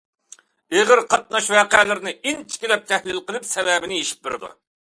ئېغىر 0.77 1.01
قاتناش 1.11 1.51
ۋەقەلىرىنى 1.57 2.15
ئىنچىكىلەپ 2.31 2.91
تەھلىل 2.93 3.23
قىلىپ، 3.29 3.49
سەۋەبىنى 3.55 4.01
يېشىپ 4.05 4.27
بېرىدۇ. 4.29 4.55